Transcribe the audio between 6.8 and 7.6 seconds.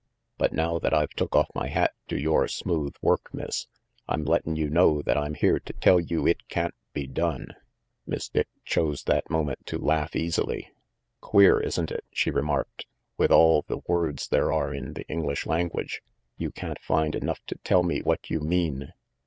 be done."